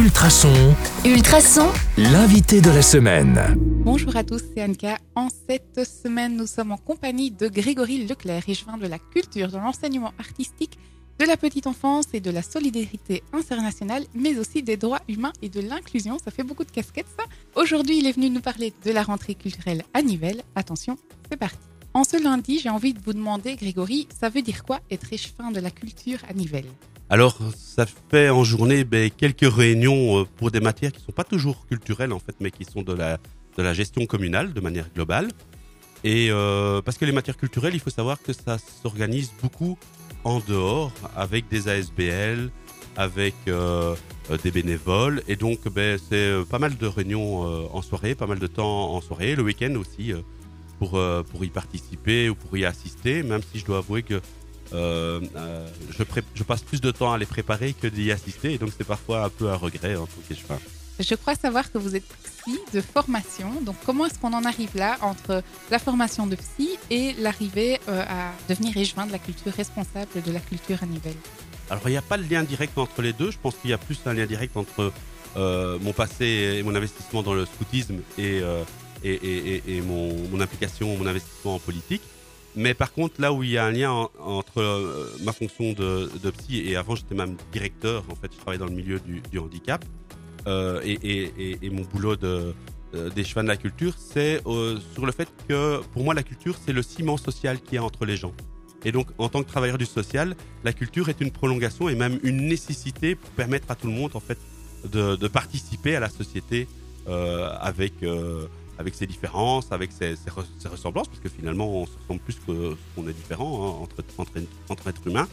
Ultrason, 0.00 0.74
Ultrason, 1.04 1.68
l'invité 1.98 2.62
de 2.62 2.70
la 2.70 2.80
semaine. 2.80 3.38
Bonjour 3.84 4.16
à 4.16 4.24
tous, 4.24 4.40
c'est 4.54 4.64
Anka. 4.64 4.96
En 5.14 5.28
cette 5.28 5.86
semaine, 5.86 6.38
nous 6.38 6.46
sommes 6.46 6.72
en 6.72 6.78
compagnie 6.78 7.30
de 7.30 7.48
Grégory 7.48 8.06
Leclerc, 8.06 8.48
échevin 8.48 8.78
de 8.78 8.86
la 8.86 8.98
culture, 8.98 9.48
de 9.48 9.58
l'enseignement 9.58 10.14
artistique, 10.18 10.78
de 11.18 11.26
la 11.26 11.36
petite 11.36 11.66
enfance 11.66 12.06
et 12.14 12.20
de 12.20 12.30
la 12.30 12.40
solidarité 12.40 13.22
internationale, 13.34 14.04
mais 14.14 14.38
aussi 14.38 14.62
des 14.62 14.78
droits 14.78 15.02
humains 15.06 15.34
et 15.42 15.50
de 15.50 15.60
l'inclusion. 15.60 16.16
Ça 16.24 16.30
fait 16.30 16.44
beaucoup 16.44 16.64
de 16.64 16.70
casquettes, 16.70 17.04
ça. 17.18 17.26
Aujourd'hui, 17.54 17.98
il 17.98 18.06
est 18.06 18.12
venu 18.12 18.30
nous 18.30 18.40
parler 18.40 18.72
de 18.82 18.92
la 18.92 19.02
rentrée 19.02 19.34
culturelle 19.34 19.82
à 19.92 20.00
Nivelles. 20.00 20.42
Attention, 20.54 20.96
c'est 21.30 21.36
parti. 21.36 21.58
En 21.92 22.04
ce 22.04 22.16
lundi, 22.16 22.58
j'ai 22.58 22.70
envie 22.70 22.94
de 22.94 23.00
vous 23.04 23.12
demander, 23.12 23.54
Grégory, 23.54 24.08
ça 24.18 24.30
veut 24.30 24.40
dire 24.40 24.64
quoi 24.64 24.80
être 24.90 25.12
échevin 25.12 25.50
de 25.50 25.60
la 25.60 25.70
culture 25.70 26.20
à 26.26 26.32
Nivelles? 26.32 26.72
Alors, 27.12 27.36
ça 27.56 27.86
fait 28.08 28.30
en 28.30 28.44
journée 28.44 28.84
ben, 28.84 29.10
quelques 29.10 29.52
réunions 29.52 30.20
euh, 30.20 30.24
pour 30.36 30.52
des 30.52 30.60
matières 30.60 30.92
qui 30.92 31.02
sont 31.02 31.10
pas 31.10 31.24
toujours 31.24 31.66
culturelles 31.66 32.12
en 32.12 32.20
fait, 32.20 32.36
mais 32.38 32.52
qui 32.52 32.64
sont 32.64 32.82
de 32.82 32.92
la, 32.92 33.18
de 33.56 33.62
la 33.64 33.74
gestion 33.74 34.06
communale 34.06 34.52
de 34.52 34.60
manière 34.60 34.86
globale. 34.94 35.26
Et 36.04 36.28
euh, 36.30 36.80
parce 36.82 36.98
que 36.98 37.04
les 37.04 37.10
matières 37.10 37.36
culturelles, 37.36 37.74
il 37.74 37.80
faut 37.80 37.90
savoir 37.90 38.22
que 38.22 38.32
ça 38.32 38.58
s'organise 38.58 39.32
beaucoup 39.42 39.76
en 40.22 40.38
dehors 40.38 40.92
avec 41.16 41.48
des 41.48 41.66
ASBL, 41.66 42.48
avec 42.96 43.34
euh, 43.48 43.96
des 44.44 44.52
bénévoles. 44.52 45.24
Et 45.26 45.34
donc, 45.34 45.68
ben, 45.68 45.98
c'est 45.98 46.32
pas 46.48 46.60
mal 46.60 46.76
de 46.76 46.86
réunions 46.86 47.40
en 47.74 47.82
soirée, 47.82 48.14
pas 48.14 48.28
mal 48.28 48.38
de 48.38 48.46
temps 48.46 48.94
en 48.94 49.00
soirée, 49.00 49.34
le 49.34 49.42
week-end 49.42 49.74
aussi, 49.74 50.12
pour, 50.78 50.90
pour 51.30 51.44
y 51.44 51.48
participer 51.48 52.28
ou 52.28 52.36
pour 52.36 52.56
y 52.56 52.64
assister, 52.64 53.24
même 53.24 53.42
si 53.52 53.58
je 53.58 53.66
dois 53.66 53.78
avouer 53.78 54.04
que 54.04 54.20
euh, 54.72 55.20
euh, 55.36 55.68
je, 55.98 56.42
passe 56.44 56.62
plus 56.62 56.80
de 56.80 56.90
temps 56.90 57.12
à 57.12 57.18
les 57.18 57.26
préparer 57.26 57.72
que 57.72 57.86
d'y 57.86 58.10
assister. 58.12 58.54
Et 58.54 58.58
donc, 58.58 58.70
c'est 58.76 58.86
parfois 58.86 59.24
un 59.24 59.28
peu 59.28 59.48
un 59.50 59.56
regret 59.56 59.96
en 59.96 60.06
tant 60.06 60.20
qu'échevin. 60.28 60.58
Je 60.98 61.14
crois 61.14 61.34
savoir 61.34 61.72
que 61.72 61.78
vous 61.78 61.96
êtes 61.96 62.04
psy 62.24 62.58
de 62.74 62.80
formation. 62.80 63.50
Donc, 63.62 63.76
comment 63.86 64.06
est-ce 64.06 64.18
qu'on 64.18 64.32
en 64.34 64.44
arrive 64.44 64.70
là 64.76 64.98
entre 65.00 65.42
la 65.70 65.78
formation 65.78 66.26
de 66.26 66.36
psy 66.36 66.70
et 66.90 67.14
l'arrivée 67.18 67.80
euh, 67.88 68.04
à 68.08 68.32
devenir 68.48 68.76
échevin 68.76 69.06
de 69.06 69.12
la 69.12 69.18
culture 69.18 69.52
responsable 69.52 70.08
de 70.24 70.30
la 70.32 70.40
culture 70.40 70.78
à 70.82 70.86
Nivelles 70.86 71.14
Alors, 71.70 71.82
il 71.86 71.92
n'y 71.92 71.96
a 71.96 72.02
pas 72.02 72.18
de 72.18 72.30
lien 72.30 72.42
direct 72.42 72.76
entre 72.76 73.00
les 73.02 73.12
deux. 73.14 73.30
Je 73.30 73.38
pense 73.38 73.54
qu'il 73.56 73.70
y 73.70 73.72
a 73.72 73.78
plus 73.78 73.98
un 74.06 74.12
lien 74.12 74.26
direct 74.26 74.56
entre 74.56 74.92
mon 75.36 75.92
passé 75.92 76.56
et 76.58 76.62
mon 76.64 76.74
investissement 76.74 77.22
dans 77.22 77.34
le 77.34 77.46
scoutisme 77.46 78.00
et, 78.18 78.42
et, 79.04 79.10
et- 79.12 79.54
et- 79.68 79.76
et 79.76 79.80
mon, 79.80 80.12
mon 80.28 80.40
implication, 80.40 80.96
mon 80.96 81.06
investissement 81.06 81.54
en 81.54 81.58
politique. 81.60 82.02
Mais 82.56 82.74
par 82.74 82.92
contre, 82.92 83.20
là 83.20 83.32
où 83.32 83.42
il 83.42 83.50
y 83.50 83.58
a 83.58 83.64
un 83.64 83.70
lien 83.70 83.90
en- 83.90 84.10
entre 84.18 84.58
euh, 84.58 85.06
ma 85.22 85.32
fonction 85.32 85.72
de, 85.72 86.30
psy 86.30 86.62
et 86.66 86.76
avant, 86.76 86.96
j'étais 86.96 87.14
même 87.14 87.36
directeur. 87.52 88.04
En 88.10 88.16
fait, 88.16 88.30
je 88.32 88.38
travaillais 88.38 88.58
dans 88.58 88.66
le 88.66 88.72
milieu 88.72 89.00
du, 89.00 89.38
handicap 89.38 89.84
euh, 90.46 90.80
et, 90.84 91.70
mon 91.70 91.82
boulot 91.82 92.16
de 92.16 92.54
euh, 92.92 93.08
d'échevin 93.10 93.44
de 93.44 93.48
la 93.48 93.56
culture, 93.56 93.94
c'est 93.96 94.42
sur 94.94 95.06
le 95.06 95.12
fait 95.12 95.28
que 95.48 95.80
pour 95.92 96.02
moi 96.02 96.12
la 96.12 96.24
culture 96.24 96.56
c'est 96.64 96.72
le 96.72 96.82
ciment 96.82 97.16
social 97.16 97.60
qu'il 97.60 97.74
y 97.74 97.78
a 97.78 97.84
entre 97.84 98.04
les 98.04 98.16
gens. 98.16 98.32
Et 98.84 98.90
donc 98.90 99.06
en 99.18 99.28
tant 99.28 99.44
que 99.44 99.48
travailleur 99.48 99.78
du 99.78 99.86
social, 99.86 100.34
la 100.64 100.72
culture 100.72 101.08
est 101.08 101.20
une 101.20 101.30
prolongation 101.30 101.88
et 101.88 101.94
même 101.94 102.18
une 102.24 102.48
nécessité 102.48 103.14
pour 103.14 103.30
permettre 103.30 103.70
à 103.70 103.76
tout 103.76 103.86
le 103.86 103.92
monde 103.92 104.10
en 104.14 104.20
fait 104.20 104.38
de, 104.90 105.28
participer 105.28 105.94
à 105.94 106.00
la 106.00 106.08
société 106.08 106.66
avec 107.06 107.92
avec 108.80 108.94
ses 108.94 109.06
différences, 109.14 109.66
avec 109.78 109.90
ses, 109.92 110.16
ses 110.22 110.30
re- 110.30 110.52
ses 110.62 110.68
ressemblances, 110.68 111.08
parce 111.08 111.20
que 111.20 111.28
finalement 111.28 111.68
on 111.80 111.86
se 111.86 111.96
ressemble 112.00 112.20
plus 112.20 112.36
qu'on 112.44 113.08
est 113.10 113.12
différent 113.22 113.52
hein, 113.82 113.88
entre, 114.68 114.88
êtres 114.88 115.06
humains. 115.06 115.28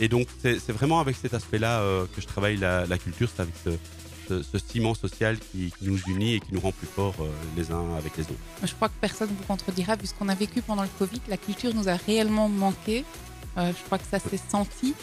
Et 0.00 0.08
donc 0.08 0.26
c'est 0.42 0.72
vraiment 0.78 0.98
avec 1.04 1.16
cet 1.22 1.32
aspect-là 1.34 1.80
euh, 1.80 2.06
que 2.14 2.20
je 2.20 2.26
travaille 2.26 2.56
la, 2.56 2.98
culture, 2.98 3.28
c'est 3.34 3.42
avec 3.42 3.54
ce, 3.64 3.70
ce, 4.28 4.42
ce 4.42 4.58
ciment 4.58 4.94
social 4.94 5.38
qui, 5.38 5.72
qui 5.78 5.84
nous 5.90 5.98
unit 6.14 6.34
et 6.34 6.40
qui 6.40 6.52
nous 6.54 6.60
rend 6.60 6.72
plus 6.72 6.86
forts 6.98 7.14
euh, 7.20 7.28
les 7.56 7.70
uns 7.70 7.86
avec 7.96 8.16
les 8.16 8.24
autres. 8.24 8.44
Je 8.64 8.74
crois 8.74 8.88
que 8.88 8.98
personne 9.00 9.30
ne 9.30 9.36
vous 9.36 9.44
contredira, 9.44 9.96
puisqu'on 9.96 10.28
a 10.28 10.34
vécu 10.34 10.60
pendant 10.62 10.82
le 10.82 10.94
Covid, 10.98 11.20
la 11.28 11.36
culture 11.36 11.74
nous 11.74 11.88
a 11.88 11.96
réellement 11.96 12.48
manqué. 12.48 13.04
Euh, 13.56 13.72
je 13.76 13.82
crois 13.86 13.98
que 13.98 14.06
ça 14.14 14.18
s'est 14.18 14.40
senti. 14.50 14.94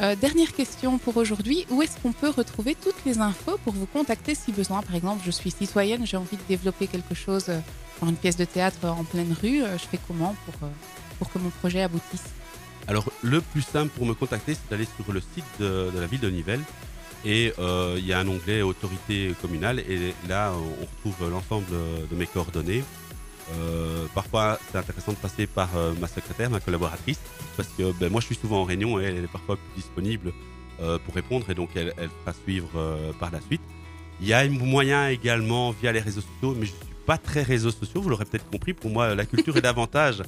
Euh, 0.00 0.16
dernière 0.16 0.52
question 0.52 0.98
pour 0.98 1.16
aujourd'hui. 1.16 1.66
Où 1.70 1.82
est-ce 1.82 1.98
qu'on 2.00 2.12
peut 2.12 2.30
retrouver 2.30 2.74
toutes 2.74 3.04
les 3.04 3.18
infos 3.18 3.58
pour 3.64 3.74
vous 3.74 3.86
contacter 3.86 4.34
si 4.34 4.52
besoin? 4.52 4.82
Par 4.82 4.94
exemple, 4.94 5.22
je 5.24 5.30
suis 5.30 5.50
citoyenne, 5.50 6.06
j'ai 6.06 6.16
envie 6.16 6.36
de 6.36 6.42
développer 6.48 6.86
quelque 6.86 7.14
chose, 7.14 7.46
euh, 7.50 7.60
une 8.02 8.16
pièce 8.16 8.36
de 8.36 8.44
théâtre 8.44 8.78
euh, 8.84 8.88
en 8.88 9.04
pleine 9.04 9.34
rue. 9.40 9.60
je 9.60 9.86
fais 9.86 9.98
comment 10.08 10.34
pour, 11.18 11.30
que 11.30 11.38
mon 11.38 11.50
projet 11.50 11.82
aboutisse? 11.82 12.24
Alors, 12.88 13.04
le 13.22 13.40
plus 13.40 13.62
simple 13.62 13.90
pour 13.90 14.06
me 14.06 14.14
contacter, 14.14 14.54
c'est 14.54 14.70
d'aller 14.70 14.88
sur 14.96 15.12
le 15.12 15.20
site 15.20 15.44
de, 15.60 15.90
de 15.94 16.00
la 16.00 16.06
ville 16.06 16.20
de 16.20 16.30
Nivelles. 16.30 16.62
Et 17.24 17.52
il 17.58 18.04
y 18.04 18.12
a 18.12 18.18
un 18.18 18.26
onglet 18.26 18.62
autorité 18.62 19.32
communale. 19.40 19.78
Et 19.78 20.12
là, 20.28 20.52
on 20.52 21.06
retrouve 21.06 21.30
l'ensemble 21.30 21.66
de 22.10 22.16
mes 22.16 22.26
coordonnées. 22.26 22.82
Euh, 23.50 24.06
parfois, 24.14 24.58
c'est 24.70 24.78
intéressant 24.78 25.12
de 25.12 25.16
passer 25.16 25.46
par 25.46 25.68
euh, 25.76 25.92
ma 26.00 26.06
secrétaire, 26.06 26.50
ma 26.50 26.60
collaboratrice, 26.60 27.20
parce 27.56 27.68
que 27.70 27.92
ben, 27.98 28.10
moi, 28.10 28.20
je 28.20 28.26
suis 28.26 28.34
souvent 28.34 28.62
en 28.62 28.64
réunion 28.64 29.00
et 29.00 29.04
elle 29.04 29.24
est 29.24 29.32
parfois 29.32 29.56
plus 29.56 29.82
disponible 29.82 30.32
euh, 30.80 30.98
pour 31.04 31.14
répondre. 31.14 31.48
Et 31.50 31.54
donc, 31.54 31.70
elle, 31.74 31.92
elle 31.96 32.10
fera 32.20 32.32
suivre 32.44 32.70
par 33.18 33.30
la 33.30 33.40
suite. 33.40 33.62
Il 34.20 34.28
y 34.28 34.32
a 34.32 34.38
un 34.38 34.48
moyen 34.48 35.08
également 35.08 35.72
via 35.72 35.92
les 35.92 36.00
réseaux 36.00 36.20
sociaux, 36.20 36.54
mais 36.56 36.66
je 36.66 36.72
ne 36.72 36.76
suis 36.76 36.94
pas 37.06 37.18
très 37.18 37.42
réseaux 37.42 37.72
sociaux. 37.72 38.00
Vous 38.00 38.08
l'aurez 38.08 38.24
peut-être 38.24 38.48
compris. 38.48 38.72
Pour 38.72 38.90
moi, 38.90 39.14
la 39.14 39.26
culture 39.26 39.56
est 39.56 39.62
davantage 39.62 40.22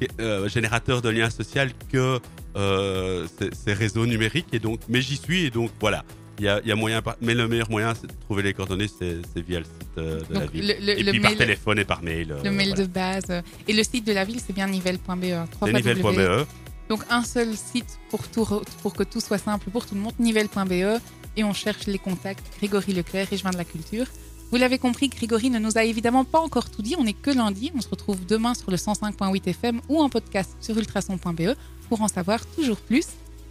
générateur 0.46 1.02
de 1.02 1.08
liens 1.08 1.30
sociaux 1.30 1.62
que 1.92 2.20
ces, 2.54 3.50
ces 3.52 3.72
réseaux 3.72 4.06
numériques. 4.06 4.48
Et 4.52 4.60
donc, 4.60 4.80
mais 4.88 5.02
j'y 5.02 5.16
suis 5.16 5.46
et 5.46 5.50
donc 5.50 5.70
voilà. 5.80 6.04
Il 6.40 6.44
y 6.44 6.48
a, 6.48 6.58
y 6.64 6.72
a 6.72 6.74
moyen, 6.74 7.02
mais 7.20 7.34
le 7.34 7.46
meilleur 7.48 7.70
moyen 7.70 7.92
c'est 7.94 8.06
de 8.06 8.12
trouver 8.26 8.42
les 8.42 8.54
coordonnées, 8.54 8.88
c'est 8.88 9.20
via 9.42 9.58
le 9.58 9.64
site 9.66 9.98
euh, 9.98 10.20
de 10.30 10.34
la 10.34 10.46
ville. 10.46 10.66
le- 10.80 10.86
le- 10.86 10.98
et 10.98 11.02
le 11.02 11.10
puis 11.12 11.20
par 11.20 11.30
mail- 11.32 11.38
téléphone 11.38 11.78
et 11.78 11.84
par 11.84 12.02
mail. 12.02 12.32
euh, 12.32 12.42
Le 12.42 12.50
mail 12.50 12.68
voilà. 12.70 12.82
de 12.86 12.90
base. 12.90 13.42
Et 13.68 13.74
le 13.74 13.82
site 13.82 14.06
de 14.06 14.12
la 14.12 14.24
ville, 14.24 14.40
c'est 14.44 14.54
bien 14.54 14.66
nivelle.be. 14.66 15.10
hein, 15.24 15.44
C'est 15.50 15.56
3 15.56 15.70
nivelle.be. 15.70 16.46
Donc 16.88 17.02
un 17.10 17.22
seul 17.24 17.54
site 17.56 17.98
pour, 18.08 18.26
tout, 18.28 18.46
pour 18.82 18.94
que 18.94 19.02
tout 19.02 19.20
soit 19.20 19.36
simple 19.38 19.68
pour 19.70 19.84
tout 19.84 19.94
le 19.94 20.00
monde, 20.00 20.14
nivelle.be, 20.18 20.98
et 21.36 21.44
on 21.44 21.52
cherche 21.52 21.86
les 21.86 21.98
contacts 21.98 22.44
Grégory 22.58 22.94
Leclerc, 22.94 23.30
échevin 23.32 23.50
de 23.50 23.58
la 23.58 23.64
culture. 23.66 24.06
Vous 24.50 24.56
l'avez 24.56 24.78
compris, 24.78 25.08
Grégory 25.10 25.50
ne 25.50 25.58
nous 25.60 25.76
a 25.76 25.84
évidemment 25.84 26.24
pas 26.24 26.40
encore 26.40 26.70
tout 26.70 26.80
dit, 26.82 26.96
on 26.98 27.04
n'est 27.04 27.12
que 27.12 27.30
lundi, 27.30 27.70
on 27.76 27.80
se 27.82 27.88
retrouve 27.88 28.24
demain 28.26 28.54
sur 28.54 28.70
le 28.70 28.78
105.8 28.78 29.46
FM 29.50 29.80
ou 29.90 30.00
en 30.00 30.08
podcast 30.08 30.56
sur 30.60 30.76
ultrason.be 30.78 31.54
pour 31.88 32.00
en 32.00 32.08
savoir 32.08 32.44
toujours 32.56 32.78
plus. 32.78 33.04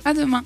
À 0.03 0.13
demain 0.13 0.43